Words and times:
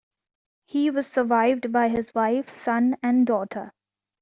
He 0.65 0.89
was 0.89 1.05
survived 1.05 1.71
by 1.71 1.89
his 1.89 2.15
wife, 2.15 2.49
son 2.49 2.97
and 3.03 3.27
daughter. 3.27 3.71